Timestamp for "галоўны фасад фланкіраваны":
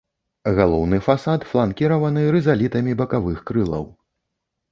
0.59-2.23